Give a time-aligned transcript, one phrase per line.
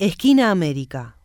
[0.00, 1.18] Esquina América.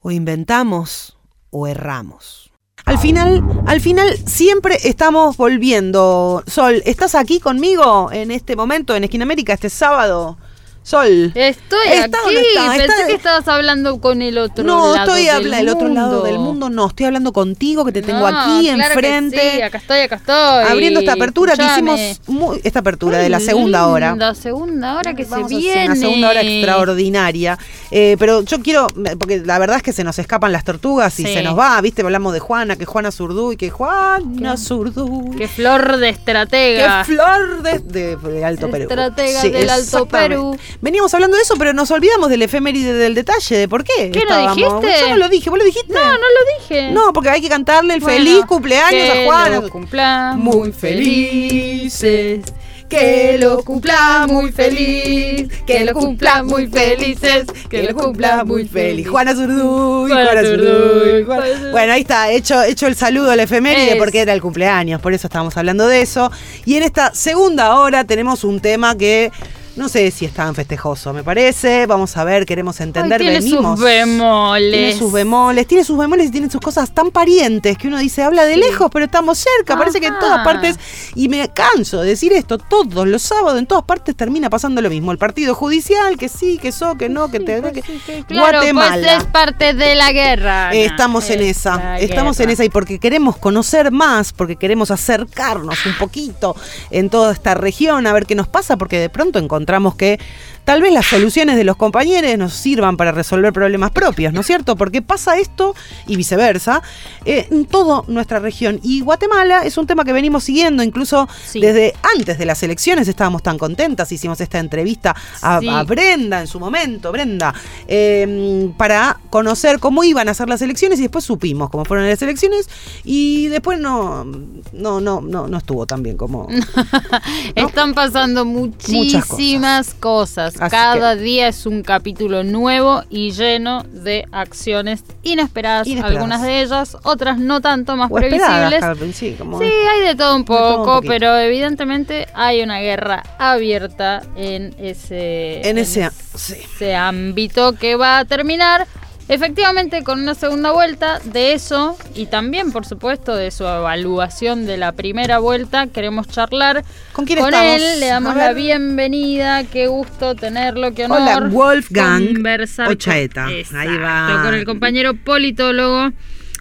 [0.00, 1.14] O inventamos
[1.50, 2.50] o erramos.
[2.86, 6.42] Al final, al final siempre estamos volviendo.
[6.46, 10.38] Sol, ¿estás aquí conmigo en este momento en Esquina América este sábado?
[10.86, 11.32] Sol.
[11.34, 12.36] Estoy ¿Está o aquí.
[12.56, 12.68] no?
[12.72, 15.88] Pensé ¿Está- que estabas hablando con el otro No, lado estoy del hablando del otro
[15.88, 19.52] lado del mundo, no, estoy hablando contigo que te tengo No, aquí claro que enfrente.
[19.56, 20.64] sí, acá estoy, acá estoy.
[20.70, 24.14] Abriendo esta apertura que hicimos muy- esta apertura de la segunda hora.
[24.14, 25.86] La segunda hora que Vamos se viene.
[25.86, 27.58] Una segunda hora extraordinaria.
[27.90, 28.86] Eh, pero yo quiero,
[29.18, 31.32] porque la verdad es que se nos escapan las tortugas y Sí.
[31.32, 32.02] se nos va, ¿viste?
[32.02, 35.36] Hablamos de Juana, que Juana Zurduy, que Juana Zurduy.
[35.38, 37.04] Qué flor de Qué estratega.
[37.04, 38.82] flor de, de- de Alto Perú.
[38.90, 40.06] Estratega del Alto.
[40.06, 40.56] Perú.
[40.80, 44.10] Veníamos hablando de eso, pero nos olvidamos del efeméride del detalle, de por qué.
[44.10, 44.56] ¿Qué no estábamos.
[44.56, 45.00] dijiste?
[45.00, 45.92] Yo no lo dije, ¿vos lo dijiste?
[45.94, 46.90] No, no lo dije.
[46.92, 49.60] No, porque hay que cantarle el Bueno, feliz cumpleaños que a Juana.
[49.60, 52.40] lo cumpla Muy felices,
[52.88, 59.08] que lo cumpla muy feliz, que lo cumpla muy felices, que lo cumpla muy feliz.
[59.08, 61.24] Juana Zurduy, Juana Juana Zurduy, Zurduy.
[61.24, 61.70] Juana Zurduy.
[61.72, 63.96] Bueno, ahí está, hecho, hecho el saludo al efeméride Es.
[63.96, 66.30] porque era el cumpleaños, por eso estábamos hablando de eso.
[66.66, 69.32] Y en esta segunda hora tenemos un tema que
[69.76, 71.86] no sé si es tan festejoso, me parece.
[71.86, 73.78] Vamos a ver, queremos entender, Ay, tiene venimos.
[73.78, 74.72] sus bemoles.
[74.72, 78.22] Tiene sus bemoles, tiene sus bemoles y tiene sus cosas tan parientes que uno dice,
[78.22, 80.78] habla de lejos, pero estamos cerca, parece que en todas partes,
[81.16, 84.90] y me canso de decir esto, todos los sábados en todas partes termina pasando lo
[84.90, 85.10] mismo.
[85.10, 87.60] El partido judicial, que sí, que so, que no, que te...
[87.72, 87.82] que-
[88.28, 89.16] Claro, pues Guatemala.
[89.16, 90.72] es parte de la guerra.
[90.72, 94.90] Eh, Estamos en Es esa, estamos en esa y porque queremos conocer más, porque queremos
[94.90, 96.54] acercarnos un poquito
[96.90, 99.63] en toda esta región a ver qué nos pasa, porque de pronto encontramos
[99.96, 100.18] que
[100.64, 104.46] tal vez las soluciones de los compañeros nos sirvan para resolver problemas propios, ¿no es
[104.46, 104.76] cierto?
[104.76, 105.74] Porque pasa esto
[106.06, 106.82] y viceversa
[107.24, 108.80] eh, en toda nuestra región.
[108.82, 111.60] Y Guatemala es un tema que venimos siguiendo, incluso Sí.
[111.60, 115.68] desde antes de las elecciones estábamos tan contentas, hicimos esta entrevista a, Sí.
[115.68, 117.54] a Brenda en su momento, Brenda,
[117.86, 122.20] eh, para conocer cómo iban a ser las elecciones y después supimos cómo fueron las
[122.22, 122.68] elecciones
[123.04, 124.24] y después no,
[124.72, 126.48] no, no, no, no estuvo tan bien como...
[127.54, 130.53] Están pasando muchísimas cosas.
[130.60, 136.16] Así Cada día es un capítulo nuevo y lleno de acciones inesperadas, Inesperadas.
[136.16, 138.80] algunas de ellas, otras no tanto, más o previsibles.
[138.80, 144.22] Carmen, sí, como- Sí, hay de todo un poco, pero evidentemente hay una guerra abierta
[144.36, 148.86] en ese, En ese- ese ámbito que va a terminar
[149.28, 154.76] efectivamente con una segunda vuelta de eso y también, por supuesto, de su evaluación de
[154.76, 155.86] la primera vuelta.
[155.86, 157.76] Queremos charlar ¿Con quién con estamos?
[157.80, 161.20] él, le damos la bienvenida, qué gusto tenerlo, qué honor.
[161.20, 163.46] Hola, Wolfgang conversar con- Ochaeta.
[163.46, 164.42] Ahí Exacto, va.
[164.44, 166.12] Con el compañero politólogo,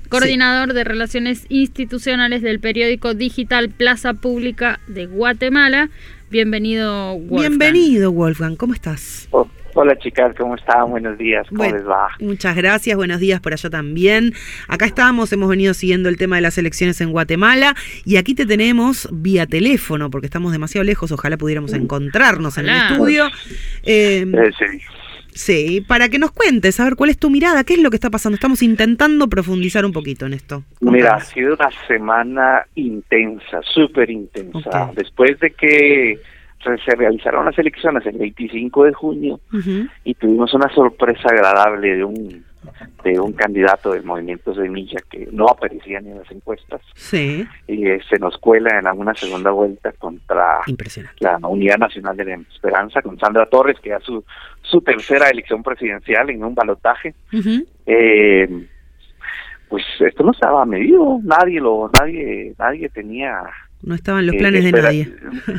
[0.10, 5.90] coordinador de Relaciones Institucionales del periódico digital Plaza Pública de Guatemala.
[6.30, 7.40] Bienvenido, Wolfgang.
[7.60, 9.28] Bienvenido, Wolfgang, ¿cómo estás?
[9.32, 10.90] Oh, hola chicas, ¿cómo están?
[10.90, 12.08] Buenos días, ¿cómo Bueno, les va?
[12.20, 14.34] Muchas gracias, buenos días por allá también.
[14.68, 17.76] Acá estamos, hemos venido siguiendo el tema de las elecciones en Guatemala
[18.06, 22.78] y aquí te tenemos vía teléfono porque estamos demasiado lejos, ojalá pudiéramos encontrarnos en el
[22.92, 23.28] estudio.
[23.84, 24.80] Eh, Eh, sí.
[25.34, 27.96] sí, para que nos cuentes, a ver cuál es tu mirada, qué es lo que
[27.98, 28.36] está pasando.
[28.36, 30.64] Estamos intentando profundizar un poquito en esto.
[30.82, 34.92] Mira, ha sido una semana intensa, súper intensa.
[34.96, 36.20] Después de que
[36.64, 39.40] se realizaron las elecciones el 25 de junio
[40.04, 42.46] y tuvimos una sorpresa agradable de un
[43.04, 47.88] de un candidato del movimiento Semilla que no aparecía ni en las encuestas Sí, y
[47.88, 50.60] eh, se nos cuela en una segunda vuelta contra
[51.20, 54.24] la Unidad Nacional de la Esperanza con Sandra Torres, que era su,
[54.62, 57.14] su tercera elección presidencial en un balotaje.
[57.86, 58.68] Eh,
[59.74, 63.42] pues esto no estaba medido, nadie lo, nadie, nadie tenía.
[63.84, 65.14] No estaban los eh, planes de nadie.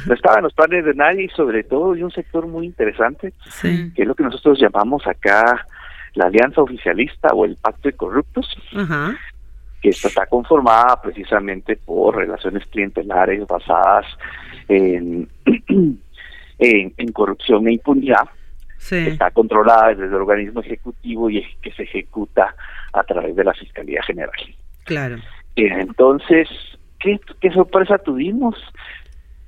[0.06, 3.92] No estaban los planes de nadie y sobre todo de un sector muy interesante, Sí.
[3.94, 5.66] que es lo que nosotros llamamos acá
[6.14, 9.14] la Alianza Oficialista o el Pacto de Corruptos, Ajá.
[9.82, 14.06] que está conformada precisamente por relaciones clientelares basadas
[14.68, 15.28] en,
[16.58, 18.28] en, en corrupción e impunidad.
[18.78, 18.96] Sí.
[18.96, 22.54] Está controlada desde el organismo ejecutivo y es que se ejecuta
[22.92, 24.32] a través de la Fiscalía General.
[24.84, 25.16] Claro.
[25.56, 26.48] Entonces,
[27.04, 28.56] ¿qué, qué sorpresa tuvimos?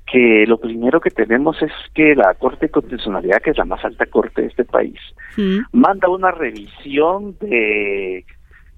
[0.09, 3.83] Que lo primero que tenemos es que la Corte de Constitucionalidad, que es la más
[3.83, 4.99] alta corte de este país,
[5.35, 5.59] Mm.
[5.73, 8.25] manda una revisión de,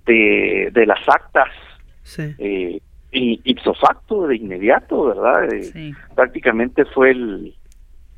[0.05, 1.47] de, de las actas
[2.03, 2.33] Sí.
[2.39, 2.79] eh,
[3.11, 5.53] y ipso facto, de inmediato, ¿verdad?
[5.53, 5.93] Eh, Sí.
[6.15, 7.55] prácticamente fue el,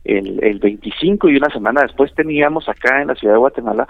[0.05, 3.87] el, el 25 y una semana después teníamos acá en la ciudad de Guatemala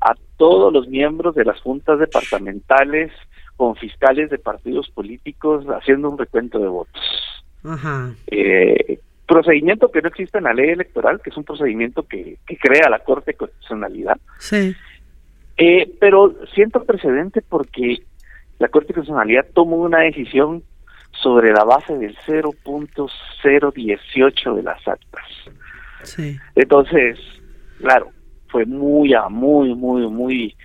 [0.00, 3.12] a todos los miembros de las juntas departamentales
[3.56, 7.02] con fiscales de partidos políticos haciendo un recuento de votos.
[7.62, 8.12] Ajá.
[8.26, 12.56] Eh, procedimiento que no existe en la ley electoral, que es un procedimiento que, que
[12.56, 14.74] crea la Corte de Constitucionalidad, Sí.
[15.56, 18.02] Eh, pero siento precedente porque
[18.58, 20.64] la Corte de Constitucionalidad tomó una decisión
[21.22, 25.24] sobre la base del 0.018 de las actas.
[26.02, 26.36] Sí.
[26.56, 27.20] Entonces,
[27.78, 28.10] claro,
[28.48, 30.56] fue muy, muy, muy, muy,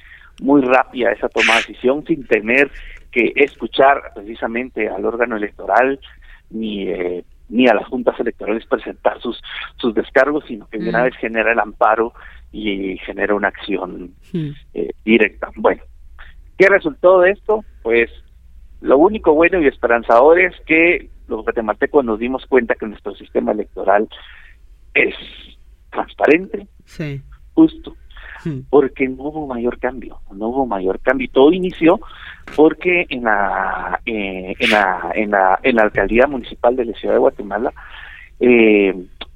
[0.41, 2.71] muy rápida esa toma de decisión sin tener
[3.11, 5.99] que escuchar precisamente al órgano electoral
[6.49, 9.41] ni eh, ni a las juntas electorales presentar sus
[9.77, 11.03] sus descargos, sino que de una Mm.
[11.05, 12.13] vez genera el amparo
[12.51, 14.49] y genera una acción Mm.
[14.75, 15.49] eh, directa.
[15.55, 15.81] Bueno,
[16.57, 17.63] ¿qué resultó de esto?
[17.81, 18.09] Pues
[18.81, 23.51] lo único bueno y esperanzador es que los guatemaltecos nos dimos cuenta que nuestro sistema
[23.51, 24.07] electoral
[24.93, 25.15] es
[25.91, 27.21] transparente, Sí.
[27.53, 27.95] justo,
[28.45, 28.59] Mm.
[28.69, 31.25] porque no hubo mayor cambio, no hubo mayor cambio.
[31.25, 31.99] Y todo inició
[32.55, 37.15] porque en la, eh, en la, en la, en la alcaldía municipal de la ciudad
[37.15, 37.73] de Guatemala
[38.39, 38.93] eh,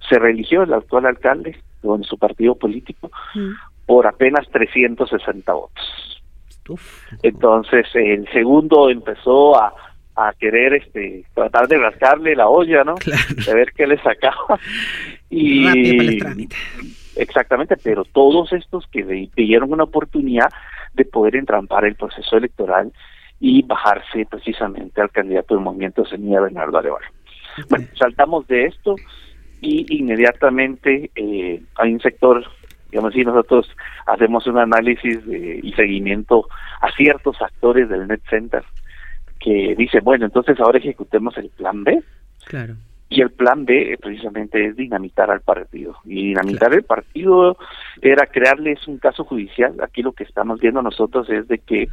[0.10, 3.50] se religió el actual alcalde con su partido político Mm.
[3.86, 6.22] por apenas 360 votos.
[6.70, 7.12] Uf.
[7.24, 9.74] Entonces el segundo empezó a,
[10.16, 12.96] a querer este tratar de rascarle la olla, ¿no?
[12.96, 13.22] Claro.
[13.46, 14.58] De ver qué le sacaba.
[15.30, 16.56] Y trámite.
[17.16, 20.50] Exactamente, pero todos estos que le pidieron una oportunidad
[20.94, 22.92] de poder entrampar el proceso electoral
[23.40, 27.06] y bajarse precisamente al candidato del movimiento Semilla Bernardo Arevalo.
[27.70, 28.96] Bueno, saltamos de esto
[29.62, 32.44] y inmediatamente eh, hay un sector,
[32.90, 33.70] digamos así, nosotros
[34.08, 36.48] hacemos un análisis de- y seguimiento
[36.82, 38.64] a ciertos actores del Net Center
[39.40, 42.02] que dice, bueno, entonces ahora ejecutemos el plan B.
[42.46, 42.76] Claro.
[43.10, 45.98] Y el plan B eh, precisamente es dinamitar al partido.
[46.06, 47.58] Y dinamitar el partido
[48.02, 49.76] era crearles un caso judicial.
[49.82, 51.90] Aquí lo que estamos viendo nosotros es de que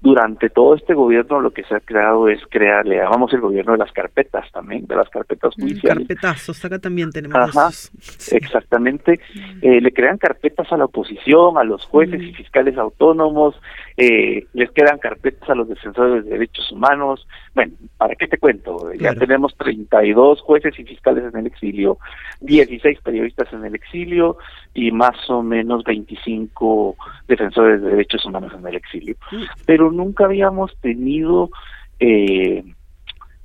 [0.00, 3.72] durante todo este gobierno lo que se ha creado es crear, le llamamos el gobierno
[3.72, 6.06] de las carpetas también, de las carpetas Mm, judiciales.
[6.06, 7.70] Carpetazos, acá también tenemos Ajá.
[7.72, 8.36] Sí.
[8.36, 9.20] Exactamente.
[9.62, 13.58] Eh, le crean carpetas a la oposición, a los jueces y fiscales autónomos,
[13.96, 17.26] eh, les crean carpetas a los defensores de derechos humanos.
[17.54, 18.92] Bueno, ¿para qué te cuento?
[18.92, 19.20] Ya Claro.
[19.20, 21.98] tenemos 32 jueces y fiscales en el exilio,
[22.42, 24.36] 16 periodistas en el exilio
[24.74, 26.96] y más o menos 25
[27.28, 29.16] defensores de derechos humanos en el exilio.
[29.32, 29.42] Mm.
[29.64, 31.50] Pero nunca habíamos tenido,
[31.98, 32.62] eh,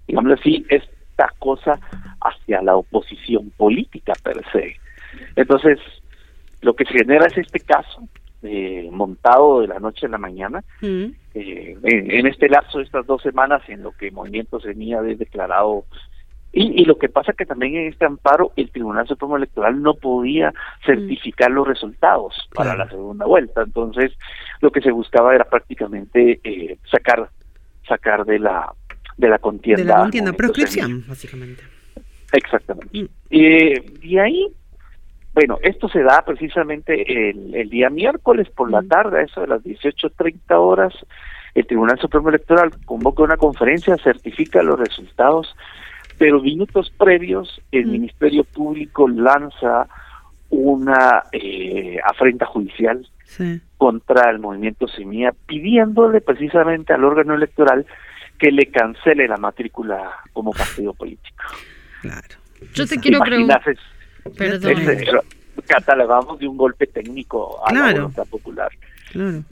[0.07, 1.79] digámoslo así, esta cosa
[2.21, 4.75] hacia la oposición política per se.
[5.35, 5.79] Entonces,
[6.61, 8.07] lo que se genera es este caso
[8.43, 11.05] eh, montado de la noche a la mañana, Mm.
[11.35, 15.03] eh, en, en este lapso de estas dos semanas en lo que Movimiento Semilla ha
[15.03, 15.85] declarado
[16.53, 19.93] y, y lo que pasa que también en este amparo el Tribunal Supremo Electoral no
[19.93, 20.53] podía
[20.85, 22.85] certificar los resultados para Claro.
[22.85, 24.11] la segunda vuelta, entonces
[24.61, 27.29] lo que se buscaba era prácticamente eh, sacar
[27.87, 28.71] sacar de la
[29.17, 31.63] de la contienda De la contienda, proscripción, básicamente.
[32.33, 32.99] Exactamente.
[33.03, 33.07] Mm.
[33.29, 34.47] Eh, de ahí,
[35.33, 38.87] bueno, esto se da precisamente el, el día miércoles por la Mm.
[38.87, 40.93] tarde, a eso de las 18.30 horas.
[41.53, 45.53] El Tribunal Supremo Electoral convoca una conferencia, certifica los resultados,
[46.21, 47.91] pero minutos previos el Mm.
[47.93, 49.87] Ministerio Público lanza
[50.51, 53.59] una eh, afrenta judicial Sí.
[53.77, 57.87] contra el movimiento Semilla, pidiéndole precisamente al órgano electoral
[58.37, 61.43] que le cancele la matrícula como partido político.
[62.03, 62.35] Claro.
[62.75, 63.63] Yo te quiero preguntar.
[64.37, 64.77] Perdón.
[64.79, 65.09] es-
[65.65, 67.97] catalogamos de un golpe técnico a la Claro.
[68.03, 68.69] voluntad popular.
[69.11, 69.43] Claro.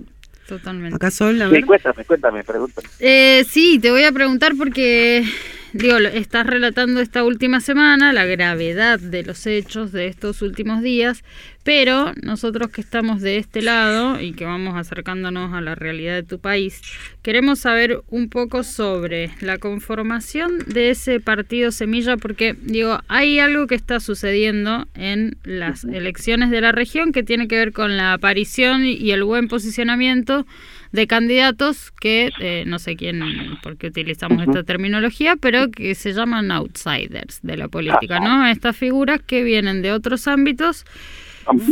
[0.47, 0.95] Totalmente.
[0.95, 2.87] Acá Sol, a Sí, cuéntame, cuéntame, pregúntame.
[2.99, 5.23] Eh, sí, te voy a preguntar porque,
[5.73, 11.23] digo, estás relatando esta última semana, la gravedad de los hechos de estos últimos días,
[11.63, 16.23] pero nosotros que estamos de este lado y que vamos acercándonos a la realidad de
[16.23, 16.81] tu país,
[17.21, 23.67] queremos saber un poco sobre la conformación de ese partido Semilla, porque, digo, hay algo
[23.67, 28.13] que está sucediendo en las elecciones de la región que tiene que ver con la
[28.13, 30.45] aparición y el buen posicionamiento
[30.91, 33.21] de candidatos que eh, no sé quién,
[33.61, 38.47] por qué utilizamos esta terminología, pero que se llaman outsiders de la política, ¿no?
[38.47, 40.85] Estas figuras que vienen de otros ámbitos,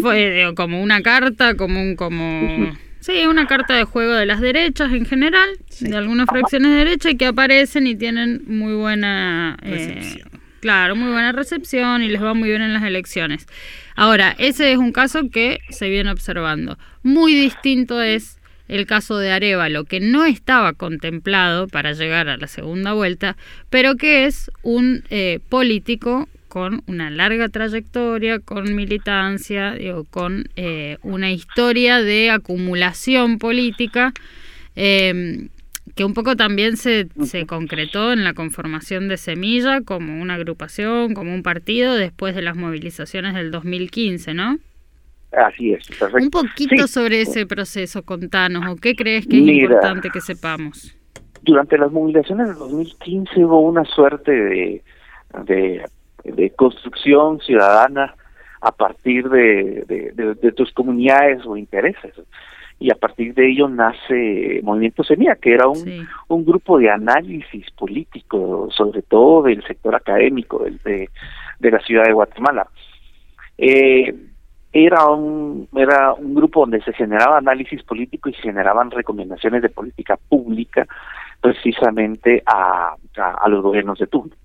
[0.02, 4.42] fue, digo, como una carta, como un, como sí, una carta de juego de las
[4.42, 9.58] derechas en general, de algunas fracciones de derecha y que aparecen y tienen muy buena
[9.62, 10.38] eh, Recepción.
[10.60, 13.46] Claro, muy buena recepción y les va muy bien en las elecciones.
[13.96, 16.78] Ahora, ese es un caso que se viene observando.
[17.04, 22.48] Muy distinto es el caso de Arevalo, que no estaba contemplado para llegar a la
[22.48, 23.38] segunda vuelta,
[23.70, 30.98] pero que es un eh, político con una larga trayectoria, con militancia, digo, con eh,
[31.04, 34.12] una historia de acumulación política.
[34.76, 35.50] eh,
[35.96, 41.14] que un poco también se, se concretó en la conformación de Semilla como una agrupación,
[41.14, 44.58] como un partido después de las movilizaciones del 2015, ¿no?
[45.32, 46.18] Así es, perfecto.
[46.18, 50.96] Un poquito sobre ese proceso, contanos, o qué crees que es importante que sepamos.
[51.42, 54.84] Durante las movilizaciones del 2015 hubo una suerte de,
[55.46, 55.84] de,
[56.56, 58.16] construcción ciudadana
[58.62, 59.84] a partir de,
[60.16, 62.14] de, tus comunidades o intereses
[62.80, 67.70] y a partir de ello nace Movimiento Semilla, que era un, un grupo de análisis
[67.72, 71.10] político, sobre todo del sector académico de,
[71.60, 72.68] de la ciudad de Guatemala.
[73.58, 74.14] Eh,
[74.72, 79.70] era un era un grupo donde se generaba análisis político y se generaban recomendaciones de
[79.70, 80.86] política pública
[81.42, 84.36] precisamente a, a, los gobiernos de turno.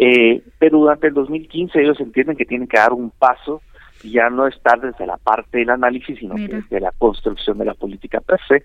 [0.00, 3.60] Eh, pero durante el 2015 ellos entienden que tienen que dar un paso
[4.04, 7.74] y ya no estar desde la parte del análisis, sino desde la construcción de la
[7.74, 8.62] política per se.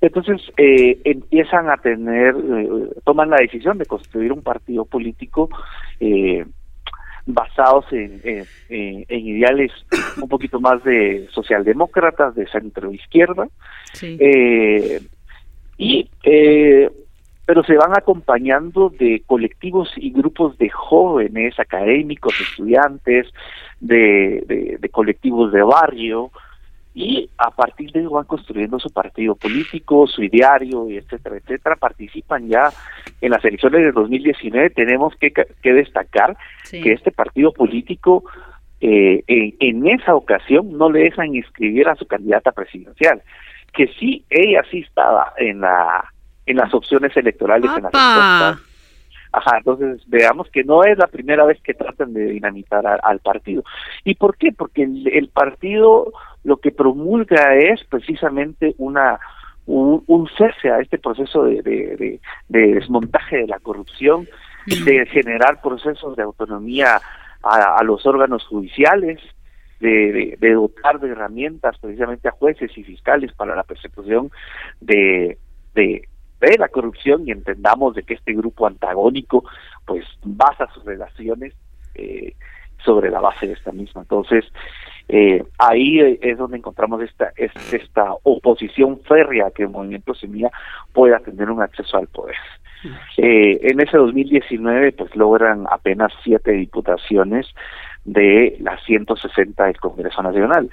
[0.00, 2.68] Entonces eh, empiezan a tener, eh,
[3.04, 5.50] toman la decisión de construir un partido político
[6.00, 6.46] eh,
[7.26, 8.20] basados en,
[8.68, 9.70] en, ideales
[10.20, 13.46] un poquito más de socialdemócratas, de centro izquierda,
[14.02, 15.00] eh,
[15.78, 16.90] y eh,
[17.52, 23.26] pero se van acompañando de colectivos y grupos de jóvenes, académicos, estudiantes,
[23.80, 26.30] de, de colectivos de barrio,
[26.94, 31.76] y a partir de ello van construyendo su partido político, su ideario, y etcétera, etcétera.
[31.76, 32.70] Participan ya
[33.20, 34.70] en las elecciones de 2019.
[34.70, 36.34] Tenemos que, que destacar
[36.70, 38.24] que este partido político
[38.80, 43.20] eh, en, esa ocasión no le dejan inscribir a su candidata presidencial,
[43.74, 46.11] que sí, ella sí estaba en la
[46.46, 48.58] en las opciones electorales en las encuestas.
[49.34, 53.64] Ajá, entonces veamos que no es la primera vez que tratan de dinamitar al partido.
[54.04, 54.52] ¿Y por qué?
[54.52, 56.12] Porque el partido
[56.44, 59.18] lo que promulga es precisamente una
[59.66, 64.28] un, cese a este proceso de, de, desmontaje de la corrupción,
[64.66, 67.00] de generar procesos de autonomía
[67.42, 69.20] a, los órganos judiciales,
[69.80, 74.30] de, dotar de herramientas precisamente a jueces y fiscales para la persecución
[74.80, 75.38] de,
[75.74, 76.08] de,
[76.58, 79.44] la corrupción y entendamos de que este grupo antagónico
[79.86, 81.54] pues basa sus relaciones
[81.94, 82.34] eh,
[82.84, 84.02] sobre la base de esta misma.
[84.02, 84.44] Entonces,
[85.08, 90.50] eh, ahí es donde encontramos esta, esta oposición férrea que el movimiento Semilla
[90.92, 92.36] pueda tener un acceso al poder.
[93.16, 97.46] Eh, en ese 2019 pues logran apenas siete diputaciones
[98.04, 100.68] de las 160 del Congreso Nacional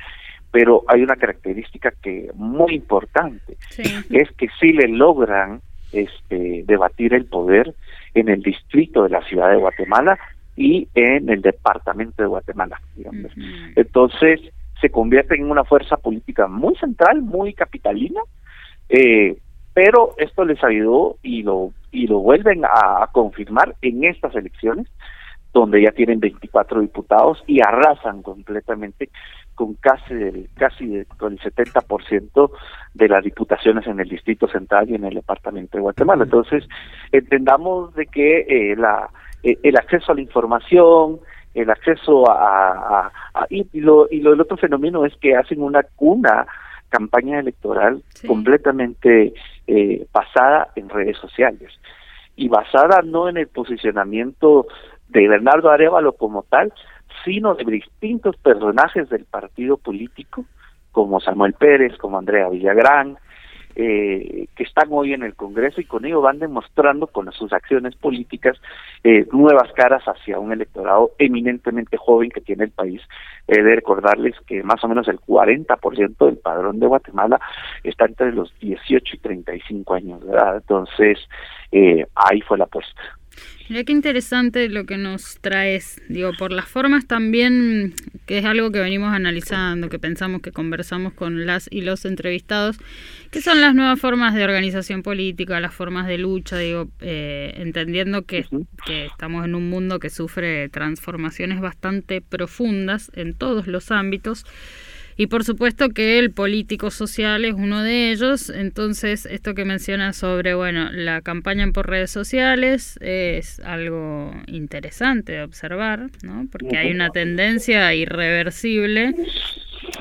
[0.51, 3.58] pero hay una característica que muy importante
[4.10, 7.74] es que sí le logran este debatir el poder
[8.13, 10.18] en el distrito de la ciudad de Guatemala
[10.56, 12.82] y en el departamento de Guatemala.
[12.96, 13.32] Digamos.
[13.75, 14.41] Entonces
[14.82, 18.22] se convierte en una fuerza política muy central, muy capitalina,
[18.89, 19.38] eh,
[19.74, 24.88] pero esto les ayudó y lo y lo vuelven a, confirmar en estas elecciones,
[25.53, 29.10] donde ya tienen 24 diputados y arrasan completamente
[29.56, 32.51] con casi del, casi con el 70%
[32.94, 36.24] de las diputaciones en el distrito central y en el departamento de Guatemala.
[36.24, 36.65] Entonces,
[37.12, 39.10] entendamos de que eh, la
[39.44, 41.20] eh, el acceso a la información,
[41.53, 43.12] el acceso a,
[43.50, 46.46] y, lo, y lo, el otro fenómeno es que hacen una una
[46.89, 49.34] campaña electoral completamente
[49.68, 51.72] eh, basada en redes sociales
[52.36, 54.68] y basada no en el posicionamiento
[55.09, 56.73] de Bernardo Arevalo como tal,
[57.25, 60.45] sino de distintos personajes del partido político,
[60.91, 63.17] como Samuel Pérez, como Andrea Villagrán,
[63.75, 67.95] eh, que están hoy en el Congreso y con ello van demostrando con sus acciones
[67.95, 68.57] políticas
[69.03, 73.01] eh, nuevas caras hacia un electorado eminentemente joven que tiene el país.
[73.47, 77.39] He de recordarles que más o menos el 40% del padrón de Guatemala
[77.83, 80.57] está entre los 18 y 35 años de edad.
[80.57, 81.19] Entonces,
[81.71, 83.18] eh, ahí fue la apuesta.
[83.69, 87.93] Mira qué interesante lo que nos traes, digo, por las formas también,
[88.25, 92.77] que es algo que venimos analizando, que pensamos que conversamos con las y los entrevistados,
[93.29, 98.23] que son las nuevas formas de organización política, las formas de lucha, digo, eh, entendiendo
[98.23, 98.47] que,
[98.88, 104.45] que estamos en un mundo que sufre transformaciones bastante profundas en todos los ámbitos.
[105.19, 108.49] Y por supuesto que el político social es uno de ellos.
[108.49, 115.43] Entonces, esto que menciona sobre, bueno, la campaña por redes sociales es algo interesante de
[115.43, 116.47] observar, ¿no?
[116.49, 119.13] Porque hay una tendencia irreversible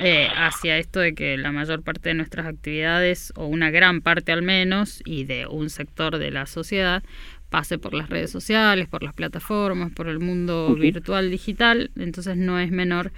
[0.00, 4.30] eh, hacia esto de que la mayor parte de nuestras actividades, o una gran parte
[4.30, 7.02] al menos, y de un sector de la sociedad,
[7.50, 11.90] pase por las redes sociales, por las plataformas, por el mundo virtual digital.
[11.96, 13.10] Entonces no es menor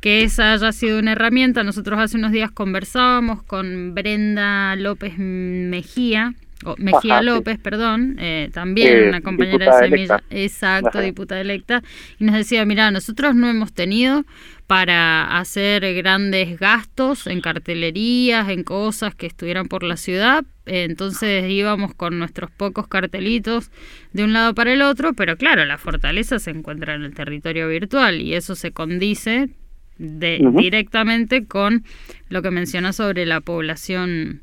[0.00, 1.62] que esa haya sido una herramienta.
[1.64, 6.34] Nosotros hace unos días conversábamos con Brenda López Mejía,
[6.78, 11.00] Mejía López, perdón, eh, también Eh, una compañera de Semilla, diputada exacto, Ajá.
[11.02, 11.82] diputada electa,
[12.18, 14.24] y nos decía, mira, nosotros no hemos tenido
[14.66, 21.92] para hacer grandes gastos en cartelerías, en cosas que estuvieran por la ciudad, entonces íbamos
[21.94, 23.70] con nuestros pocos cartelitos
[24.14, 27.68] de un lado para el otro, pero claro, la fortaleza se encuentra en el territorio
[27.68, 29.50] virtual y eso se condice
[29.98, 31.84] de, directamente con
[32.28, 34.40] lo que mencionas sobre la población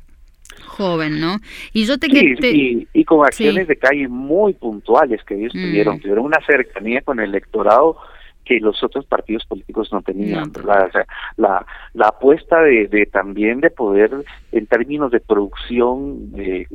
[0.66, 1.38] joven, ¿no?
[1.72, 2.06] Y yo te...
[2.08, 3.68] Sí, que te- y, y con acciones Sí.
[3.68, 5.62] de calle muy puntuales que ellos Mm.
[5.62, 7.96] tuvieron, tuvieron una cercanía con el electorado
[8.44, 10.52] que los otros partidos políticos no tenían.
[10.52, 11.06] Sea,
[11.36, 14.10] la, la apuesta de, de también de poder,
[14.50, 16.66] en términos de producción de,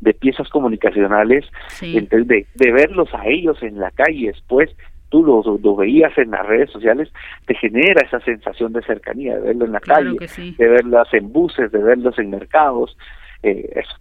[0.00, 1.98] de, piezas comunicacionales, sí.
[2.08, 4.70] de, de verlos a ellos en la calle después
[5.14, 7.08] tú lo, lo veías en las redes sociales
[7.46, 10.56] te genera esa sensación de cercanía de verlo en la Claro calle sí.
[10.58, 12.96] de verlos en buses de verlos en mercados
[13.44, 13.94] eh, eso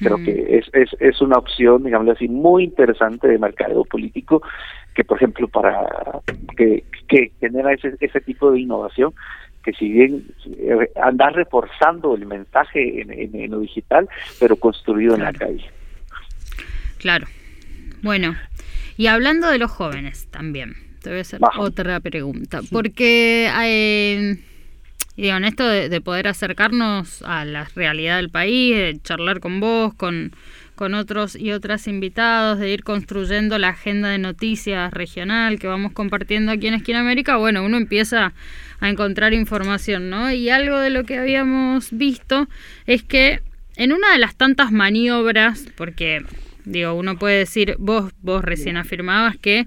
[0.00, 0.24] creo Mm.
[0.24, 4.42] que es, es es una opción digamos así muy interesante de mercadeo político
[4.94, 5.86] que por ejemplo para
[6.56, 9.14] que, que genera ese ese tipo de innovación
[9.62, 10.24] que si bien
[10.58, 14.08] eh, andar reforzando el mensaje en, en- en lo digital
[14.40, 15.64] pero construido en la calle
[16.98, 17.26] Claro.
[18.02, 18.34] Bueno,
[18.96, 21.60] y hablando de los jóvenes también, te voy a hacer Baja.
[21.60, 22.60] otra pregunta.
[22.70, 24.38] Porque, eh,
[25.16, 29.60] digo, en esto de, de poder acercarnos a la realidad del país, de charlar con
[29.60, 30.32] vos, con,
[30.74, 35.92] con otros y otras invitados, de ir construyendo la agenda de noticias regional que vamos
[35.92, 38.34] compartiendo aquí en Esquina América, bueno, uno empieza
[38.80, 40.30] a encontrar información, ¿no?
[40.30, 42.46] Y algo de lo que habíamos visto
[42.86, 43.40] es que
[43.76, 46.24] en una de las tantas maniobras, porque
[46.66, 49.66] digo, uno puede decir, vos, vos recién afirmabas que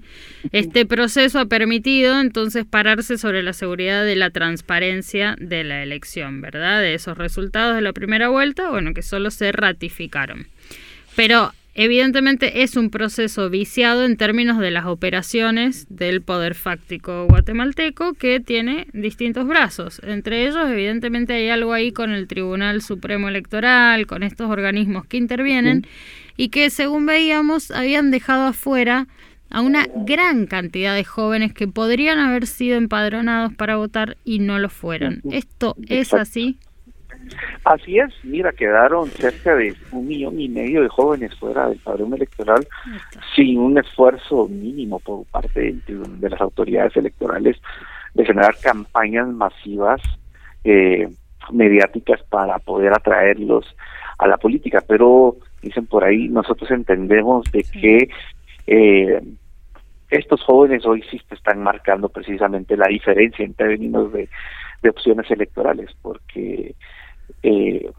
[0.52, 6.40] este proceso ha permitido entonces pararse sobre la seguridad de la transparencia de la elección,
[6.40, 6.80] ¿verdad?
[6.80, 10.46] De esos resultados de la primera vuelta, bueno, que solo se ratificaron.
[11.16, 18.12] Pero evidentemente es un proceso viciado en términos de las operaciones del poder fáctico guatemalteco
[18.12, 20.00] que tiene distintos brazos.
[20.04, 25.16] Entre ellos, evidentemente, hay algo ahí con el Tribunal Supremo Electoral, con estos organismos que
[25.16, 25.86] intervienen
[26.40, 29.06] y que, según veíamos, habían dejado afuera
[29.50, 34.58] a una gran cantidad de jóvenes que podrían haber sido empadronados para votar y no
[34.58, 35.20] lo fueron.
[35.30, 36.58] ¿Esto es así?
[37.64, 42.14] Así es, mira, quedaron cerca de un millón y medio de jóvenes fuera del padrón
[42.14, 42.66] electoral
[43.36, 47.58] sin un esfuerzo mínimo por parte de, de las autoridades electorales
[48.14, 50.00] de generar campañas masivas
[50.64, 51.06] eh,
[51.52, 53.66] mediáticas para poder atraerlos
[54.16, 54.82] a la política.
[54.86, 58.08] Pero, dicen por ahí, nosotros entendemos de que
[58.66, 59.20] eh,
[60.10, 64.28] estos jóvenes hoy sí te están marcando precisamente la diferencia en términos de,
[64.82, 66.74] de opciones electorales, porque
[67.42, 67.90] eh,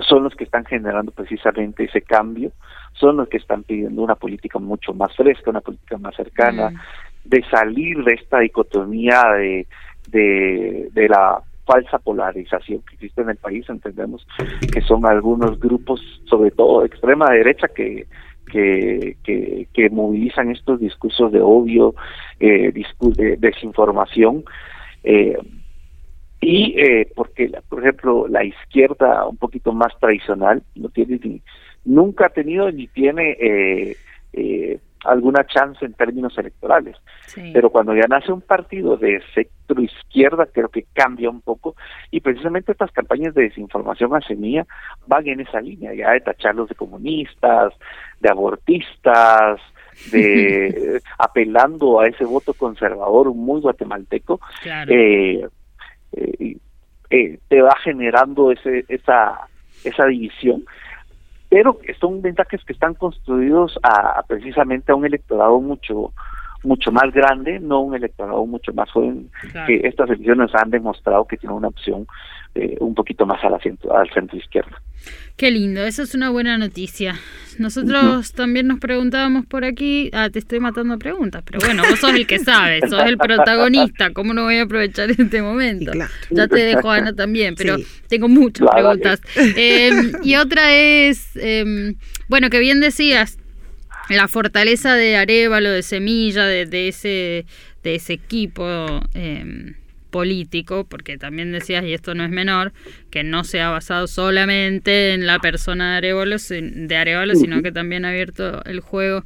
[0.00, 2.52] son los que están generando precisamente ese cambio,
[2.92, 6.76] son los que están pidiendo una política mucho más fresca, una política más cercana, Mm.
[7.24, 9.66] de salir de esta dicotomía de,
[10.08, 13.68] de, de la falsa polarización que existe en el país.
[13.68, 14.26] Entendemos
[14.72, 18.06] que son algunos grupos, sobre todo extrema derecha, que
[18.50, 19.16] que,
[19.74, 21.94] que, movilizan estos discursos de odio,
[22.40, 22.72] eh,
[23.38, 24.42] desinformación,
[25.04, 25.36] eh,
[26.40, 31.42] y eh, porque, por ejemplo, la izquierda un poquito más tradicional no tiene ni,
[31.84, 33.96] nunca ha tenido ni tiene eh,
[34.32, 36.96] eh, alguna chance en términos electorales.
[37.26, 37.50] Sí.
[37.52, 41.76] Pero cuando ya nace un partido de centro izquierda, creo que cambia un poco.
[42.10, 44.66] Y precisamente estas campañas de desinformación a semilla
[45.06, 47.72] van en esa línea, ya de tacharlos de comunistas,
[48.20, 49.60] de abortistas,
[50.10, 54.92] de apelando a ese voto conservador muy guatemalteco, claro.
[54.92, 55.46] eh,
[56.12, 56.56] eh,
[57.10, 59.48] eh, te va generando ese, esa,
[59.84, 60.64] esa división.
[61.48, 66.12] Pero son mensajes que están construidos a precisamente a un electorado mucho
[66.64, 69.66] mucho más grande, no un electorado mucho más joven, Claro.
[69.66, 72.06] que estas elecciones han demostrado que tiene una opción
[72.54, 74.80] eh, un poquito más a la centro, al centro izquierda.
[75.36, 77.14] Qué lindo, eso es una buena noticia.
[77.58, 82.12] Nosotros también nos preguntábamos por aquí, ah, te estoy matando preguntas, pero bueno, vos sos
[82.14, 85.90] el que sabe, sos el protagonista, ¿cómo no voy a aprovechar este momento?
[85.90, 86.10] Y claro.
[86.30, 87.86] Ya te dejo Ana también, pero Sí.
[88.08, 89.20] tengo muchas Claro, preguntas.
[89.36, 89.90] Eh,
[90.24, 91.94] y otra es, eh,
[92.28, 93.37] bueno, que bien decías,
[94.16, 97.46] la fortaleza de Arevalo, de Semilla, de, de ese,
[97.82, 99.74] de ese equipo eh,
[100.10, 102.72] político, porque también decías, y esto no es menor,
[103.10, 107.72] que no se ha basado solamente en la persona de Arevalo, de Arevalo sino que
[107.72, 109.24] también ha abierto el juego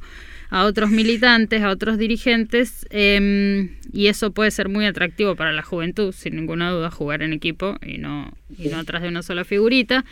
[0.49, 5.63] a otros militantes, a otros dirigentes, em, y eso puede ser muy atractivo para la
[5.63, 9.45] juventud, sin ninguna duda, jugar en equipo y no, y no atrás de una sola
[9.45, 10.05] figurita.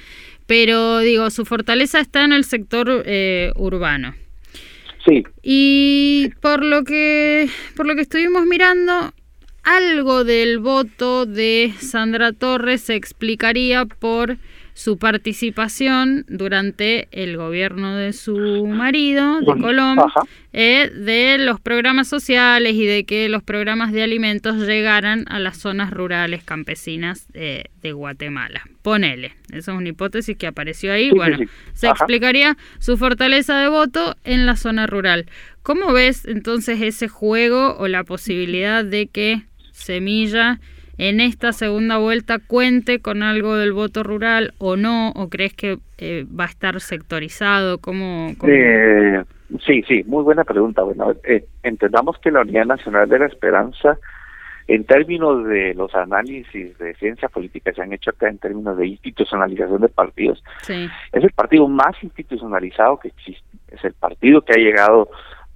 [0.48, 4.16] Pero digo, su fortaleza está en el sector eh, urbano.
[5.06, 5.24] Sí.
[5.42, 9.14] Y por lo que por lo que estuvimos mirando,
[9.64, 14.38] algo del voto de Sandra Torres se explicaría por
[14.82, 20.00] su participación durante el gobierno de su marido, de Colón,
[20.54, 25.58] eh, de los programas sociales y de que los programas de alimentos llegaran a las
[25.58, 28.64] zonas rurales campesinas de Guatemala.
[28.82, 31.12] Ponele, esa es una hipótesis que apareció ahí.
[31.12, 31.38] bueno,
[31.74, 35.28] se explicaría su fortaleza de voto en la zona rural.
[35.62, 40.60] ¿Cómo ves entonces ese juego o la posibilidad de que Semilla
[41.02, 45.10] en esta segunda vuelta cuente con algo del voto rural o no?
[45.16, 47.80] ¿O crees que eh, va a estar sectorizado?
[47.80, 49.24] ¿Cómo, Eh,
[49.66, 50.84] sí, sí, muy buena pregunta.
[50.84, 53.98] Bueno, eh, entendamos que la Unidad Nacional de la Esperanza,
[54.68, 58.78] en términos de los análisis de ciencia política que se han hecho acá en términos
[58.78, 63.58] de institucionalización de partidos, es el partido más institucionalizado que existe.
[63.72, 65.10] Es el partido que ha llegado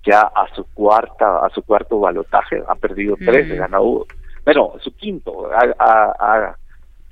[0.03, 4.07] ya a su cuarta, a su cuarto balotaje, ha perdido tres, ha ganado
[4.45, 6.55] bueno, su quinto, ha,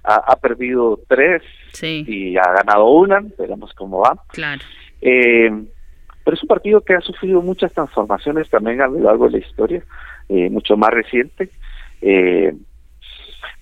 [0.03, 1.41] ha, perdido tres
[1.81, 4.17] y ha ganado una, veremos cómo va.
[4.27, 4.61] Claro.
[5.01, 5.49] Eh,
[6.23, 9.45] pero es un partido que ha sufrido muchas transformaciones también a lo largo de la
[9.45, 9.83] historia,
[10.29, 11.49] eh, mucho más reciente,
[12.01, 12.53] eh,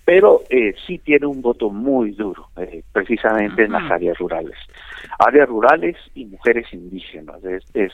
[0.06, 4.58] pero eh, sí tiene un voto muy duro, eh, precisamente en las áreas rurales.
[5.20, 7.94] Áreas rurales y mujeres indígenas, es, es,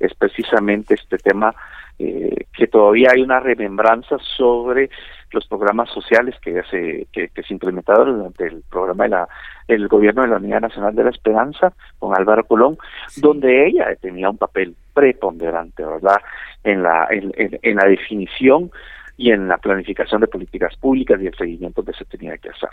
[0.00, 1.54] es precisamente este tema
[1.98, 4.90] eh, que todavía hay una remembranza sobre
[5.30, 9.28] los programas sociales que se que, se implementaron durante el programa de la
[9.68, 12.78] el gobierno de la Unidad Nacional de la Esperanza con Álvaro Colón,
[13.18, 16.20] donde ella tenía un papel preponderante, ¿verdad?
[16.64, 18.72] En la en, en, la definición
[19.16, 22.70] y en la planificación de políticas públicas y el seguimiento que se tenía que hacer.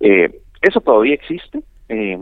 [0.00, 2.18] Eh, eso todavía existe, eh,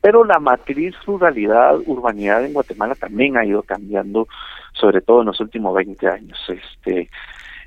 [0.00, 4.26] pero la matriz ruralidad, urbanidad en Guatemala también ha ido cambiando,
[4.72, 6.38] sobre todo en los últimos 20 años.
[6.48, 7.10] Este,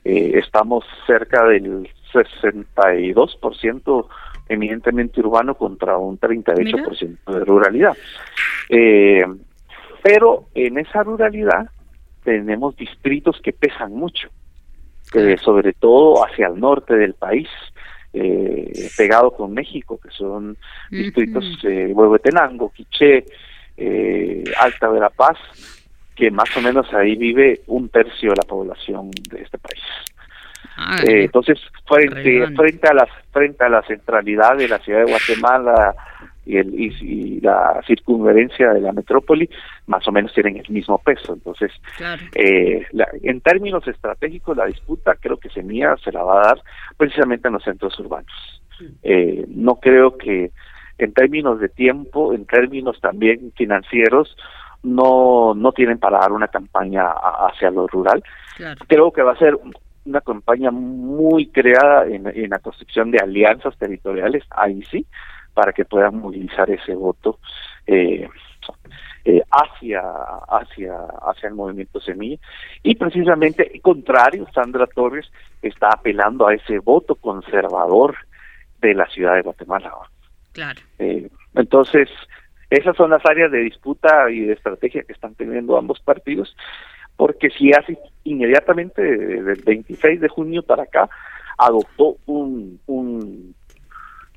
[0.03, 4.07] eh, estamos cerca del 62%
[4.49, 7.95] eminentemente urbano contra un 38% de ruralidad.
[8.69, 9.25] Eh,
[10.01, 11.69] pero en esa ruralidad
[12.23, 14.29] tenemos distritos que pesan mucho,
[15.13, 17.47] eh, sobre todo hacia el norte del país
[18.13, 20.55] eh, pegado con México, que son
[20.91, 23.25] distritos de Huehuetenango, Quiché,
[23.75, 25.37] eh, Alta Verapaz,
[26.15, 29.83] que más o menos ahí vive un tercio de la población de este país.
[30.77, 35.11] Ah, eh, entonces, frente, frente a la frente a la centralidad de la ciudad de
[35.11, 35.95] Guatemala,
[36.45, 39.49] y, el, y, la circunferencia de la metrópoli
[39.87, 41.33] más o menos tienen el mismo peso.
[41.33, 41.71] Entonces,
[42.35, 42.85] eh,
[43.23, 46.63] en términos estratégicos, la disputa creo que Semilla se la va a dar
[46.97, 48.61] precisamente en los centros urbanos.
[49.01, 50.51] Eh, no creo que
[50.97, 54.35] en términos de tiempo, en términos también financieros,
[54.83, 57.07] no, no tienen para dar una campaña
[57.47, 58.23] hacia lo rural.
[58.87, 59.57] Creo que va a ser
[60.05, 65.05] una campaña muy creada en, en la construcción de alianzas territoriales, ahí sí,
[65.53, 67.39] para que puedan movilizar ese voto
[67.85, 68.27] eh,
[69.25, 70.01] eh, hacia
[70.49, 72.37] hacia hacia el movimiento semilla.
[72.81, 78.15] Y precisamente contrario Sandra Torres está apelando a ese voto conservador
[78.81, 79.93] de la ciudad de Guatemala.
[80.51, 80.81] Claro.
[80.99, 82.09] Eh, entonces
[82.69, 86.55] esas son las áreas de disputa y de estrategia que están teniendo ambos partidos
[87.15, 91.09] porque si hace inmediatamente del 26 de junio para acá
[91.57, 93.55] adoptó un, un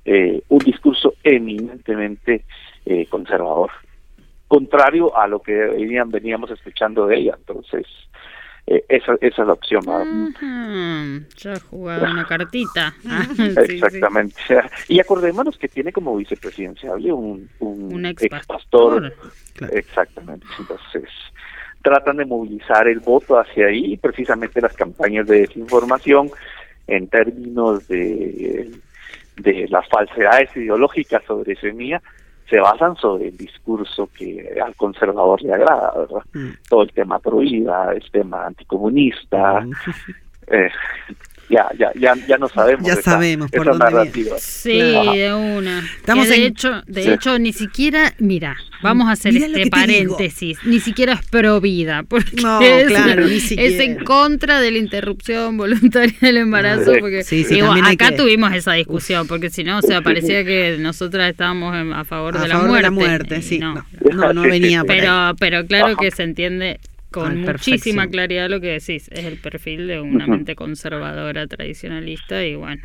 [0.08, 2.44] eh, un discurso eminentemente
[2.84, 3.72] eh, conservador,
[4.46, 7.34] contrario a lo que veníamos escuchando de ella.
[7.36, 7.84] Entonces,
[8.68, 9.82] eh, esa, esa es la opción.
[11.38, 12.94] Ya jugado una cartita.
[13.68, 14.36] Exactamente.
[14.88, 19.12] Y acordémonos que tiene como vicepresidenciable un, un, ex, pastor.
[19.72, 20.46] Exactamente.
[20.56, 21.10] Entonces,
[21.82, 26.30] tratan de movilizar el voto hacia ahí y precisamente las campañas de desinformación
[26.86, 28.70] en términos de
[29.36, 32.00] de las falsedades ideológicas sobre semilla
[32.48, 36.22] se basan sobre el discurso que al conservador le agrada, ¿verdad?
[36.32, 36.50] Mm.
[36.68, 39.72] Todo el tema prohibida, el tema anticomunista, mm.
[40.48, 40.70] eh,
[41.48, 42.86] ya, ya, ya, ya no sabemos.
[42.86, 45.84] Ya sabemos por dónde Sí, de una.
[45.96, 51.14] Estamos de hecho, de hecho, ni siquiera, mira, vamos a hacer este paréntesis, ni siquiera
[51.14, 56.16] es pro vida, porque no, es, claro, ni es, en contra de la interrupción voluntaria
[56.20, 57.24] del embarazo, porque
[57.84, 62.38] acá tuvimos esa discusión, porque si no, o sea, parecía que nosotras estábamos a favor,
[62.38, 63.42] de, la muerte, de la muerte.
[63.42, 63.84] sí, no,
[64.32, 66.80] no, venía pero, pero claro que se entiende
[67.16, 69.08] con muchísima claridad lo que decís.
[69.10, 72.82] Es el perfil de una mente conservadora, tradicionalista y bueno,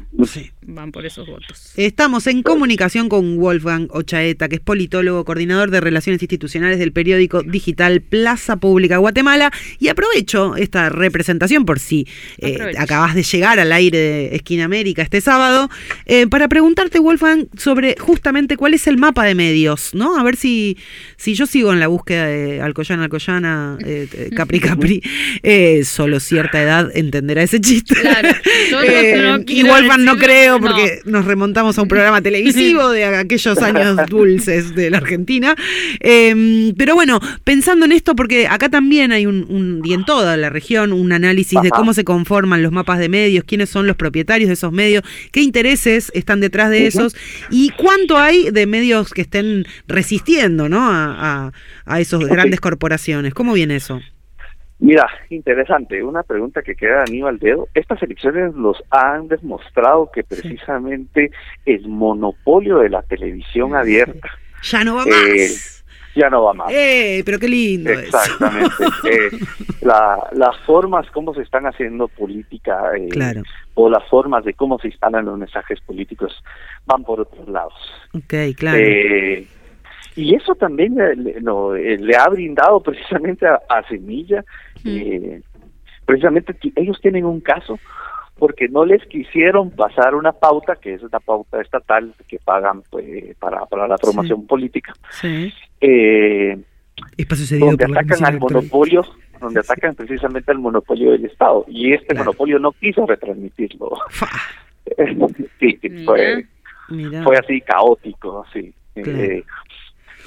[0.62, 1.74] van por esos votos.
[1.76, 7.44] Estamos en comunicación con Wolfgang Ochaeta, que es politólogo, coordinador de relaciones institucionales del periódico
[7.44, 9.52] digital Plaza Pública Guatemala.
[9.80, 15.02] Y aprovecho esta representación por si eh, acabas de llegar al aire de Esquina América
[15.02, 15.70] este sábado,
[16.06, 20.18] eh, para preguntarte, Wolfgang, sobre justamente cuál es el mapa de medios, ¿no?
[20.18, 20.78] A ver si,
[21.18, 23.78] si yo sigo en la búsqueda de Alcoyana, Alcoyana.
[23.84, 25.02] Eh, Capri Capri,
[25.44, 27.96] eh, solo cierta edad entenderá ese chiste.
[27.96, 28.30] Claro,
[28.86, 34.76] eh, igual no creo porque nos remontamos a un programa televisivo de aquellos años dulces
[34.76, 35.56] de la Argentina.
[36.00, 40.50] Em, pero bueno, pensando en esto, porque acá también hay un, y en toda la
[40.50, 44.48] región, un análisis de cómo se conforman los mapas de medios, quiénes son los propietarios
[44.48, 47.16] de esos medios, qué intereses están detrás de esos
[47.50, 50.90] y cuánto hay de medios que estén resistiendo ¿no?
[50.90, 51.52] a,
[51.86, 53.34] a, esos grandes corporaciones.
[53.34, 54.02] ¿Cómo viene eso?
[54.82, 57.68] Mira, interesante, una pregunta que queda Aníbal Dedo.
[57.76, 61.30] Estas elecciones los han demostrado que precisamente
[61.68, 64.28] el monopolio de la televisión abierta
[64.64, 65.86] ya no va eh, más.
[66.16, 66.72] Ya no va más.
[66.72, 67.92] Eh, pero qué lindo.
[67.92, 68.74] Exactamente.
[69.10, 69.30] eh,
[69.82, 73.44] las formas como se están haciendo política eh, claro.
[73.76, 76.44] o las formas de cómo se instalan los mensajes políticos
[76.88, 77.74] van por otros lados.
[78.14, 78.80] Ok, claro.
[80.16, 84.44] Eh, y eso también le, le ha brindado precisamente a, a Semilla
[84.86, 85.42] eh,
[86.06, 87.80] precisamente ellos tienen un caso
[88.38, 93.36] porque no les quisieron pasar una pauta, que es una pauta estatal que pagan pues,
[93.38, 95.54] para, para la promoción política, sí.
[95.80, 96.58] eh,
[97.60, 99.04] donde atacan al monopolio,
[99.40, 103.92] donde atacan precisamente al monopolio del Estado, y este monopolio no quiso retransmitirlo.
[105.60, 106.48] sí, fue,
[107.24, 108.74] fue así caótico, sí.
[108.96, 109.44] Eh,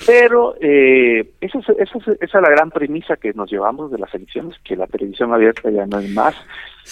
[0.06, 4.12] pero eh, esa, es, esa, esa, es la gran premisa que nos llevamos de las
[4.14, 6.34] elecciones, que la televisión abierta ya no es más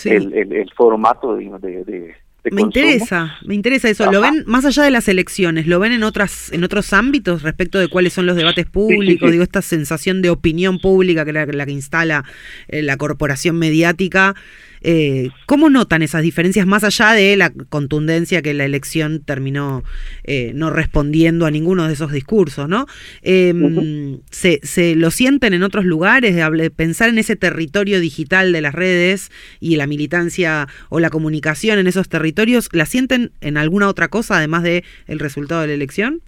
[0.05, 2.15] el, el, formato de, de,
[2.51, 4.11] me interesa, me interesa eso.
[4.11, 5.69] ¿Lo ven más allá de las elecciones?
[5.69, 9.31] ¿Lo ven en otras en otros ámbitos respecto de cuáles son los debates públicos?
[9.31, 12.25] Digo, esta sensación de opinión pública que la, la que instala
[12.67, 14.35] eh, la corporación mediática
[14.83, 19.83] eh, ¿Cómo notan esas diferencias más allá de la contundencia que la elección terminó
[20.25, 22.69] eh, no respondiendo a ninguno de esos discursos?
[22.69, 22.87] ¿no?
[23.23, 26.35] Em, se, ¿se, lo sienten en otros lugares?
[26.35, 31.79] De pensar en ese territorio digital de las redes y la militancia o la comunicación
[31.79, 35.75] en esos territorios, ¿la sienten en alguna otra cosa además de el resultado de la
[35.75, 36.23] elección?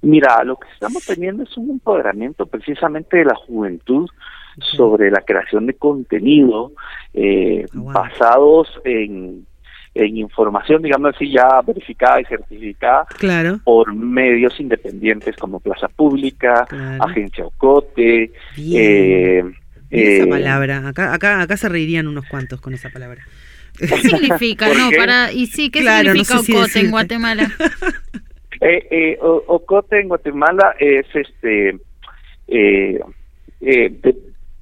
[0.00, 4.08] Mira, lo que estamos teniendo es un empoderamiento precisamente de la juventud
[4.58, 6.72] sobre la creación de contenido
[7.12, 9.46] eh, ah, basados en,
[9.94, 13.60] en información, digamos así, ya verificada y certificada claro.
[13.64, 16.66] por medios independientes como Plaza Pública,
[17.00, 18.30] Agencia Ocote.
[18.56, 19.44] Eh,
[19.90, 23.22] esa eh, palabra, acá, acá, acá se reirían unos cuantos con esa palabra.
[23.78, 24.68] ¿Qué significa?
[24.76, 27.50] no, para, y sí, ¿qué significa Ocote en Guatemala?
[28.60, 31.78] eh, eh, Ocote en Guatemala es este
[32.48, 33.00] eh,
[33.60, 33.92] eh,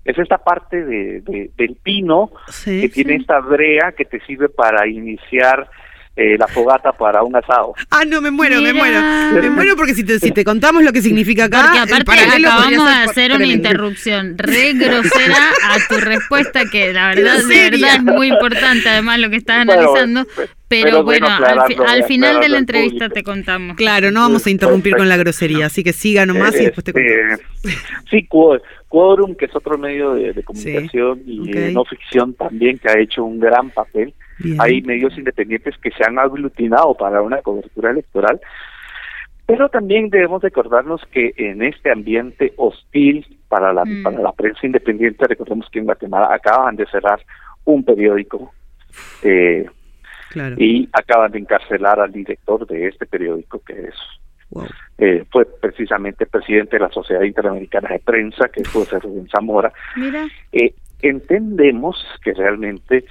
[0.05, 2.31] es esta parte de, del pino
[2.65, 5.69] que tiene esta brea que te sirve para iniciar
[6.15, 7.75] eh, la fogata para un asado.
[7.91, 9.01] Ah, no, me muero, me muero.
[9.01, 11.63] Me muero porque si te, si te contamos lo que significa acá.
[11.63, 17.39] Porque aparte acabamos de hacer una interrupción re grosera a tu respuesta, que la verdad,
[17.45, 20.27] de verdad es muy importante, además, lo que estás analizando.
[20.69, 23.77] Pero, bueno, al, final de la entrevista te contamos.
[23.77, 26.93] Claro, no vamos a interrumpir con la grosería, así que siga nomás y después te
[26.93, 27.41] contamos.
[28.11, 28.27] sí,
[28.89, 33.25] Quorum, que es otro medio de, comunicación y de no ficción también, que ha hecho
[33.25, 34.15] un gran papel.
[34.59, 38.41] Hay medios independientes que se han aglutinado para una cobertura electoral.
[39.47, 44.03] Pero también debemos recordarnos que en este ambiente hostil para la, mm.
[44.03, 47.21] para la prensa independiente, recordemos que en Guatemala acaban de cerrar
[47.65, 48.53] un periódico
[49.23, 49.67] eh,
[50.57, 53.95] y acaban de encarcelar al director de este periódico, que es
[54.99, 59.73] eh, fue precisamente presidente de la Sociedad Interamericana de Prensa, que José Rubén Zamora.
[60.53, 63.05] Eh, entendemos que realmente,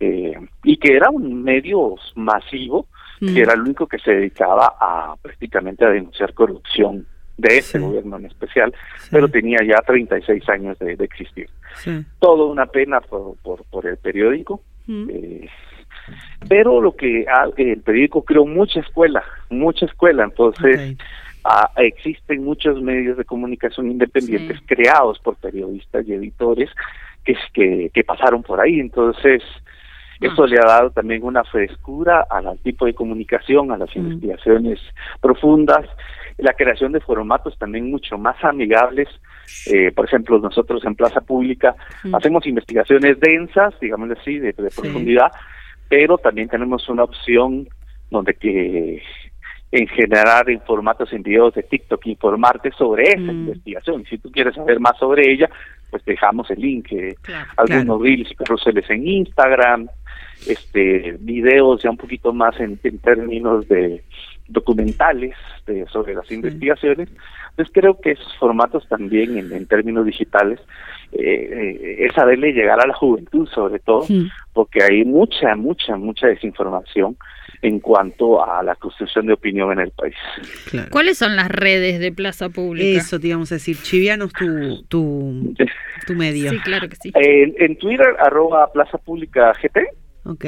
[0.00, 2.86] eh, y que era un medio masivo,
[3.18, 3.36] que mm.
[3.36, 7.06] era el único que se dedicaba a prácticamente a denunciar corrupción
[7.36, 8.74] de ese gobierno en especial,
[9.10, 11.48] pero tenía ya 36 años de, de existir.
[12.18, 14.60] Todo una pena por, por, por el periódico.
[14.86, 15.08] Mm.
[15.10, 15.48] Eh,
[16.48, 20.96] pero lo que el periódico creó mucha escuela, mucha escuela, entonces
[21.44, 26.70] ah, existen muchos medios de comunicación independientes creados por periodistas y editores
[27.24, 29.67] que, que, que pasaron por ahí, entonces ah.
[30.20, 33.98] Eso le ha dado también una frescura al tipo de comunicación, a las mm.
[33.98, 34.80] investigaciones
[35.20, 35.86] profundas
[36.38, 39.08] la creación de formatos también mucho más amigables.
[39.66, 41.74] Eh, por ejemplo, nosotros en Plaza Pública
[42.12, 44.80] hacemos investigaciones densas, digamos así, de, de Sí.
[44.80, 45.32] profundidad,
[45.88, 47.68] pero también tenemos una opción
[48.10, 49.02] donde que
[49.70, 53.48] en generar en formatos en videos de TikTok informarte sobre esa Mm.
[53.48, 54.04] investigación.
[54.08, 55.48] Si tú quieres saber más sobre ella,
[55.90, 57.50] pues dejamos el link, eh, Claro.
[57.56, 57.98] algunos Claro.
[58.02, 59.88] reels y carruseles en Instagram,
[60.46, 64.02] este videos ya un poquito más en, en términos de
[64.48, 65.34] documentales
[65.66, 67.08] de, sobre las investigaciones.
[67.50, 70.58] Entonces creo que esos formatos también en, en términos digitales
[71.12, 74.06] eh, eh, es saberle llegar a la juventud sobre todo,
[74.52, 77.16] porque hay mucha, mucha, mucha desinformación
[77.62, 80.14] en cuanto a la construcción de opinión en el país.
[80.70, 80.88] Claro.
[80.90, 82.98] ¿Cuáles son las redes de Plaza Pública?
[82.98, 83.76] Eso te íbamos a decir.
[83.82, 85.54] Chivianos tu, tu,
[86.06, 86.50] tu medio.
[86.50, 87.12] Sí, claro que sí.
[87.14, 89.80] En, en Twitter, arroba Plaza Pública GT,
[90.24, 90.44] Ok,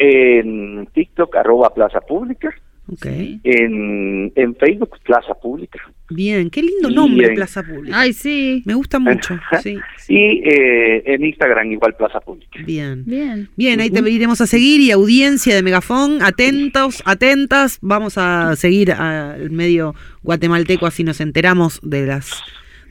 [0.00, 2.52] en TikTok, arroba Plaza Pública,
[3.00, 3.40] Sí.
[3.44, 5.78] en, en Facebook, Plaza Pública.
[6.10, 8.00] Bien, qué lindo Y nombre, en- Plaza Pública.
[8.00, 8.62] Ay, sí.
[8.66, 9.76] Me gusta mucho, sí.
[10.08, 12.60] Y eh, en Instagram, igual Plaza Pública.
[12.64, 13.04] Bien.
[13.06, 13.48] Bien.
[13.56, 18.92] Bien, ahí te iremos a seguir y audiencia de Megafón, atentos, atentas, vamos a seguir
[18.92, 22.30] al medio guatemalteco así nos enteramos de las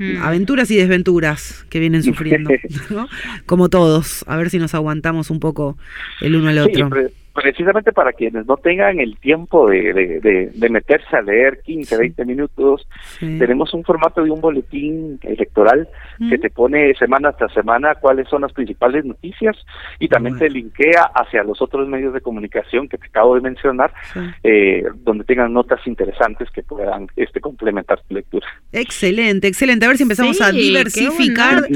[0.02, 0.22] Mm.
[0.24, 2.52] aventuras y desventuras que vienen sufriendo,
[2.90, 3.10] ¿no?
[3.46, 5.78] Como todos, a ver si nos aguantamos un poco
[6.22, 6.90] el uno al Sí, otro.
[6.90, 11.62] pre- precisamente para quienes no tengan el tiempo de, de, de- de meterse a leer
[11.64, 12.88] 15, 20 minutos,
[13.20, 13.38] Sí.
[13.40, 15.88] tenemos un formato de un boletín electoral
[16.30, 19.56] que te pone semana tras semana cuáles son las principales noticias
[20.00, 20.48] y también Bueno.
[20.48, 24.20] te linkea hacia los otros medios de comunicación que te acabo de mencionar, Sí.
[24.44, 28.46] eh, donde tengan notas interesantes que puedan este complementar tu lectura.
[28.74, 29.86] Excelente, excelente.
[29.86, 31.68] A ver si empezamos Sí, a diversificar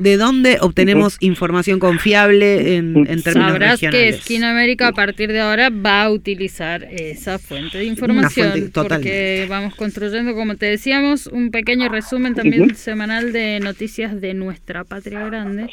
[0.00, 4.08] de dónde obtenemos información confiable en, en términos Sabrás que.
[4.08, 9.74] Esquina América partir de ahora va a utilizar esa fuente de información fuente porque vamos
[9.74, 15.68] construyendo, como te decíamos, un pequeño resumen también semanal de noticias de nuestra patria grande.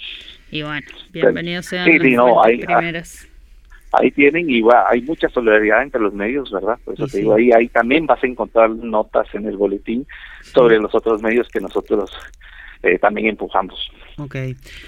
[0.50, 3.28] Y bueno, bienvenidos sean Sí, las sí, no, fuentes hay- ah, primeras.
[3.92, 6.80] ahí tienen y va- hay mucha solidaridad entre los medios, ¿verdad?
[6.84, 7.18] Por eso Y te sí.
[7.20, 10.08] digo, ahí, ahí también vas a encontrar notas en el boletín
[10.42, 12.10] sobre los otros medios que nosotros
[12.82, 13.92] eh, también empujamos.
[14.20, 14.36] Ok,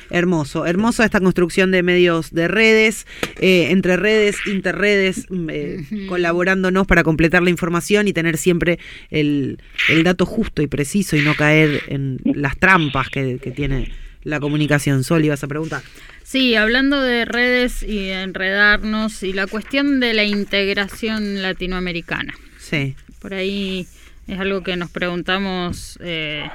[0.10, 3.06] hermoso, hermoso esta construcción de medios de redes,
[3.40, 8.80] eh, entre redes, interredes, mm, eh, colaborándonos para completar la información y tener siempre
[9.12, 13.92] el, el dato justo y preciso y no caer en las trampas que, que tiene
[14.24, 15.04] la comunicación.
[15.04, 15.84] Sol, ibas a preguntar.
[16.24, 22.34] Sí, hablando de redes y enredarnos y la cuestión de la integración latinoamericana.
[22.58, 22.96] Sí.
[23.20, 23.88] Por ahí
[24.28, 26.50] es algo que nos preguntamos eh,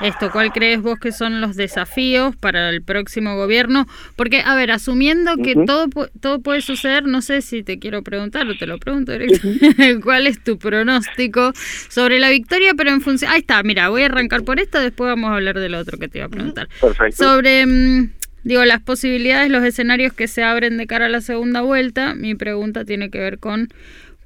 [0.00, 3.86] esto, ¿cuál crees vos que son los desafíos para el próximo gobierno?
[4.16, 5.64] Porque, a ver, asumiendo que Ujú.
[5.64, 9.12] todo, pu- todo puede suceder, no sé si te quiero preguntar o te lo pregunto
[9.12, 11.52] directamente, ¿cuál es tu pronóstico
[11.88, 12.72] sobre la victoria?
[12.76, 13.30] Pero en función...
[13.32, 16.08] Ahí está, mira, voy a arrancar por esto, después vamos a hablar del otro que
[16.08, 16.68] te iba a preguntar.
[16.80, 17.16] Perfecto.
[17.24, 18.10] Sobre, mm,
[18.44, 22.34] digo, las posibilidades, los escenarios que se abren de cara a la segunda vuelta, mi
[22.34, 23.68] pregunta tiene que ver con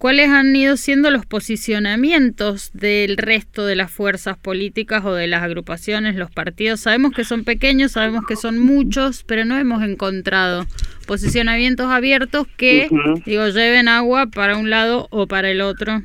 [0.01, 5.43] cuáles han ido siendo los posicionamientos del resto de las fuerzas políticas o de las
[5.43, 6.81] agrupaciones, los partidos.
[6.81, 10.67] Sabemos que son pequeños, sabemos que son muchos, pero no hemos encontrado
[11.07, 12.89] posicionamientos abiertos que,
[13.27, 16.03] digo, lleven agua para un lado o para el otro,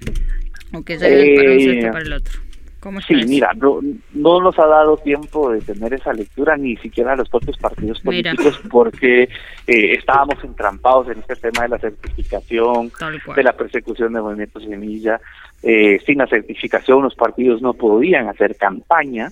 [0.74, 2.45] o que lleven para un Eh, para el otro.
[2.86, 3.80] ¿Cómo está Sí, mira, no,
[4.13, 8.00] no nos ha dado tiempo de tener esa lectura ni siquiera a los propios partidos
[8.06, 8.30] Mira.
[8.32, 12.91] políticos porque eh, estábamos entrampados en este tema de la certificación,
[13.36, 15.19] de la persecución de movimientos semilla.
[15.63, 19.30] Eh, sin la certificación los partidos no podían hacer campaña.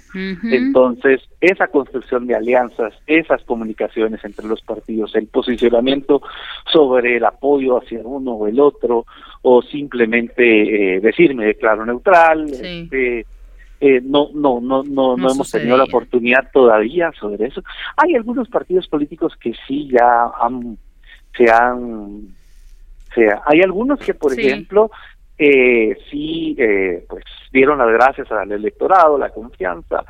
[0.51, 6.23] Entonces, esa construcción de alianzas, esas comunicaciones entre los partidos, el posicionamiento
[6.71, 9.05] sobre el apoyo hacia uno o el otro,
[9.43, 12.89] o simplemente eh, decir me declaro neutral, Sí.
[12.89, 13.25] este,
[13.85, 17.61] eh, no, no, no, no, no, No hemos tenido la oportunidad todavía sobre eso.
[17.97, 20.77] Hay algunos partidos políticos que sí ya han,
[21.37, 22.29] se han,
[23.13, 24.47] se, hay algunos que, por Sí.
[24.47, 24.89] ejemplo,
[25.37, 30.05] eh, sí, eh, pues dieron las gracias al electorado, la confianza,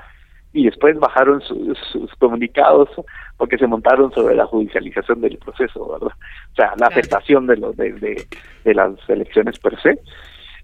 [0.54, 2.90] y después bajaron sus, sus comunicados
[3.38, 6.14] porque se montaron sobre la judicialización del proceso, ¿verdad?
[6.52, 8.24] O sea, la afectación de, los, de, de,
[8.64, 9.98] de las elecciones per se.